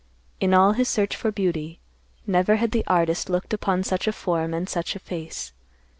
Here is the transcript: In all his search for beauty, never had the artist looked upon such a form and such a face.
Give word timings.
In 0.39 0.51
all 0.55 0.71
his 0.71 0.89
search 0.89 1.15
for 1.15 1.31
beauty, 1.31 1.79
never 2.25 2.55
had 2.55 2.71
the 2.71 2.83
artist 2.87 3.29
looked 3.29 3.53
upon 3.53 3.83
such 3.83 4.07
a 4.07 4.11
form 4.11 4.51
and 4.51 4.67
such 4.67 4.95
a 4.95 4.99
face. 4.99 5.53